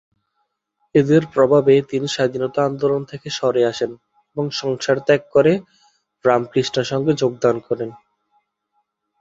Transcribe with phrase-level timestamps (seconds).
[0.95, 3.91] এঁদের প্রভাবে তিনি স্বাধীনতা আন্দোলন থেকে সরে আসেন
[4.27, 5.53] এবং সংসার ত্যাগ করে
[6.25, 7.89] রামকৃষ্ণ সংঘে যোগদান করেন।